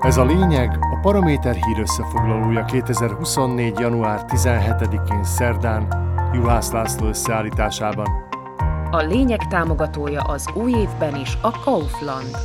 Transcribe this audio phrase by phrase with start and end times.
[0.00, 3.78] Ez a lényeg a Paraméter hír összefoglalója 2024.
[3.78, 5.88] január 17-én szerdán
[6.32, 8.06] Juhász László összeállításában.
[8.90, 12.36] A lényeg támogatója az új évben is a Kaufland.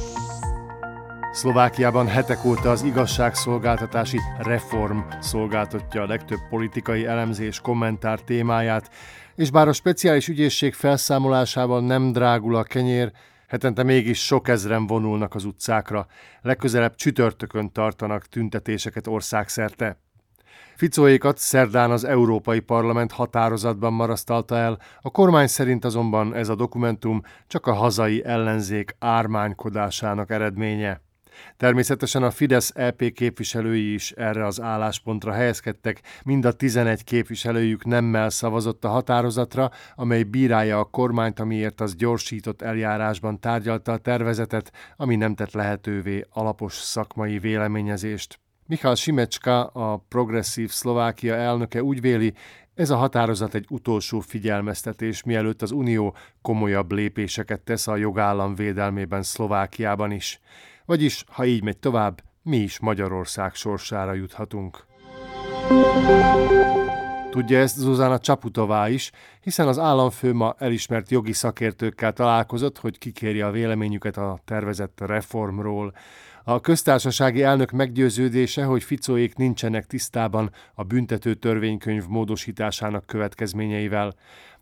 [1.32, 8.90] Szlovákiában hetek óta az igazságszolgáltatási reform szolgáltatja a legtöbb politikai elemzés kommentár témáját,
[9.36, 13.12] és bár a speciális ügyészség felszámolásával nem drágul a kenyér,
[13.48, 16.08] Hetente mégis sok ezren vonulnak az utcákra,
[16.42, 19.98] legközelebb csütörtökön tartanak tüntetéseket országszerte.
[20.76, 27.22] Ficóékat szerdán az Európai Parlament határozatban marasztalta el, a kormány szerint azonban ez a dokumentum
[27.48, 31.05] csak a hazai ellenzék ármánykodásának eredménye.
[31.58, 38.30] Természetesen a Fidesz EP képviselői is erre az álláspontra helyezkedtek, mind a 11 képviselőjük nemmel
[38.30, 45.16] szavazott a határozatra, amely bírálja a kormányt, amiért az gyorsított eljárásban tárgyalta a tervezetet, ami
[45.16, 48.40] nem tett lehetővé alapos szakmai véleményezést.
[48.68, 52.34] Michal Simecska, a progresszív Szlovákia elnöke úgy véli,
[52.76, 59.24] ez a határozat egy utolsó figyelmeztetés, mielőtt az Unió komolyabb lépéseket tesz a jogállam védelmében
[59.24, 60.40] Szlovákiában is.
[60.86, 64.86] Vagyis, ha így megy tovább, mi is Magyarország sorsára juthatunk.
[67.30, 73.46] Tudja ezt Zuzana Csaputová is, hiszen az államfő ma elismert jogi szakértőkkel találkozott, hogy kikérje
[73.46, 75.94] a véleményüket a tervezett reformról.
[76.44, 84.16] A köztársasági elnök meggyőződése, hogy Ficóék nincsenek tisztában a büntető törvénykönyv módosításának következményeivel.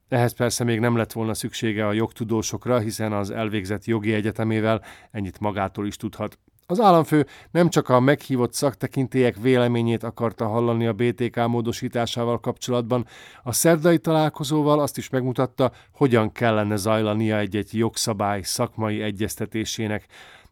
[0.07, 5.39] Ehhez persze még nem lett volna szüksége a jogtudósokra, hiszen az elvégzett jogi egyetemével ennyit
[5.39, 6.37] magától is tudhat.
[6.65, 13.05] Az államfő nem csak a meghívott szaktekintélyek véleményét akarta hallani a BTK módosításával kapcsolatban,
[13.43, 20.05] a szerdai találkozóval azt is megmutatta, hogyan kellene zajlania egy-egy jogszabály szakmai egyeztetésének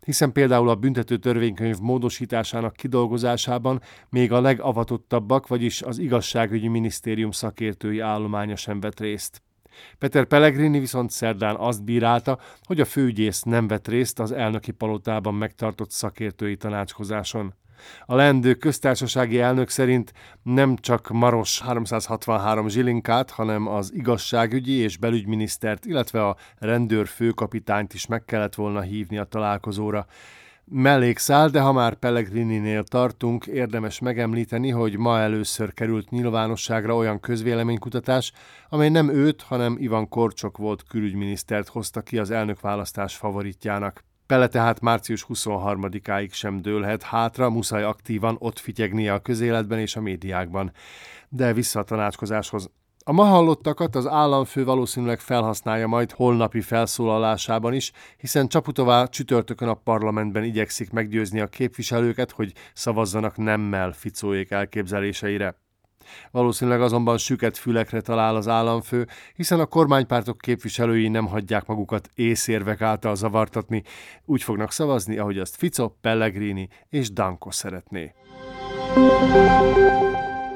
[0.05, 7.99] hiszen például a büntető törvénykönyv módosításának kidolgozásában még a legavatottabbak, vagyis az igazságügyi minisztérium szakértői
[7.99, 9.41] állománya sem vett részt.
[9.97, 15.33] Peter Pellegrini viszont szerdán azt bírálta, hogy a főügyész nem vett részt az elnöki palotában
[15.33, 17.53] megtartott szakértői tanácskozáson.
[18.05, 25.85] A lendő köztársasági elnök szerint nem csak Maros 363 zsilinkát, hanem az igazságügyi és belügyminisztert,
[25.85, 30.05] illetve a rendőr főkapitányt is meg kellett volna hívni a találkozóra.
[30.73, 38.31] Mellékszál, de ha már Pellegrini-nél tartunk, érdemes megemlíteni, hogy ma először került nyilvánosságra olyan közvéleménykutatás,
[38.69, 44.03] amely nem őt, hanem Ivan Korcsok volt külügyminisztert hozta ki az elnökválasztás favoritjának.
[44.31, 50.01] Pele tehát március 23-áig sem dőlhet hátra, muszáj aktívan ott fityegnie a közéletben és a
[50.01, 50.71] médiákban.
[51.29, 52.69] De vissza a tanácskozáshoz.
[53.03, 59.73] A ma hallottakat az államfő valószínűleg felhasználja majd holnapi felszólalásában is, hiszen Csaputová csütörtökön a
[59.73, 65.55] parlamentben igyekszik meggyőzni a képviselőket, hogy szavazzanak nemmel Ficóék elképzeléseire.
[66.31, 72.81] Valószínűleg azonban süket fülekre talál az államfő, hiszen a kormánypártok képviselői nem hagyják magukat észérvek
[72.81, 73.83] által zavartatni,
[74.25, 78.13] úgy fognak szavazni, ahogy azt Fico, Pellegrini és Danko szeretné.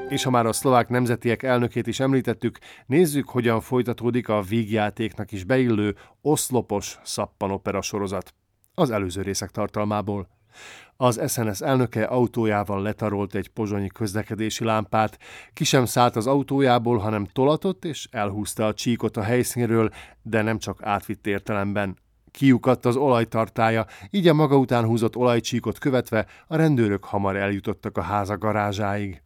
[0.08, 5.44] És ha már a szlovák nemzetiek elnökét is említettük, nézzük, hogyan folytatódik a vígjátéknak is
[5.44, 8.34] beillő oszlopos szappanopera sorozat.
[8.74, 10.35] Az előző részek tartalmából.
[10.96, 15.18] Az SNS elnöke autójával letarolt egy pozsonyi közlekedési lámpát,
[15.52, 19.90] ki sem szállt az autójából, hanem tolatott és elhúzta a csíkot a helyszínről,
[20.22, 21.96] de nem csak átvitt értelemben.
[22.30, 28.02] Kiukadt az olajtartája, így a maga után húzott olajcsíkot követve a rendőrök hamar eljutottak a
[28.02, 29.22] háza garázsáig.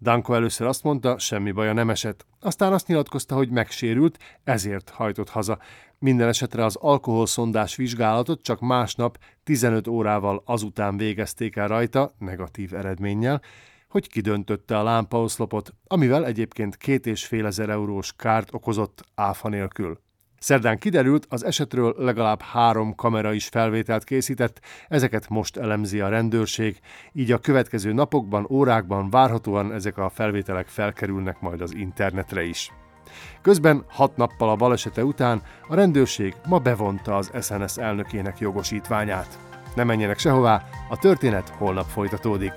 [0.00, 2.26] Danko először azt mondta, semmi baja nem esett.
[2.40, 5.58] Aztán azt nyilatkozta, hogy megsérült, ezért hajtott haza.
[5.98, 13.42] Minden esetre az alkoholszondás vizsgálatot csak másnap 15 órával azután végezték el rajta, negatív eredménnyel,
[13.88, 20.00] hogy kidöntötte a lámpaoszlopot, amivel egyébként két és fél ezer eurós kárt okozott áfa nélkül.
[20.38, 26.78] Szerdán kiderült, az esetről legalább három kamera is felvételt készített, ezeket most elemzi a rendőrség,
[27.12, 32.72] így a következő napokban, órákban várhatóan ezek a felvételek felkerülnek majd az internetre is.
[33.42, 39.38] Közben hat nappal a balesete után a rendőrség ma bevonta az SNS elnökének jogosítványát.
[39.74, 42.52] Ne menjenek sehová, a történet holnap folytatódik.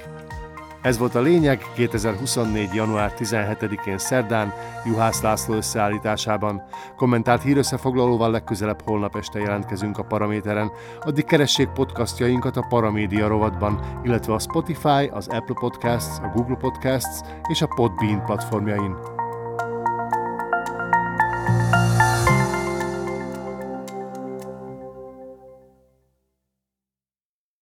[0.82, 2.74] Ez volt a lényeg 2024.
[2.74, 4.54] január 17-én szerdán
[4.86, 6.64] Juhász László összeállításában.
[6.98, 10.72] Kommentált hírösszefoglalóval legközelebb holnap este jelentkezünk a Paraméteren.
[11.00, 17.20] Addig keressék podcastjainkat a Paramédia rovatban, illetve a Spotify, az Apple Podcasts, a Google Podcasts
[17.48, 19.11] és a Podbean platformjain.